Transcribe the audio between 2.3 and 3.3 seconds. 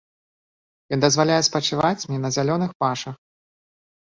зялёных пашах.